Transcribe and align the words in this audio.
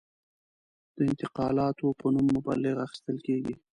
د 0.95 0.97
انتقالاتو 1.09 1.87
په 1.99 2.05
نوم 2.13 2.27
مبلغ 2.35 2.75
اخیستل 2.85 3.17
کېږي. 3.27 3.55